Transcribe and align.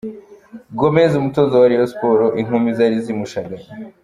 Gomez 0.79 1.11
umutoza 1.19 1.53
wa 1.57 1.69
Rayon 1.69 1.89
Sports 1.93 2.35
inkumi 2.41 2.67
zari 2.77 2.97
zimushagaye. 3.05 3.67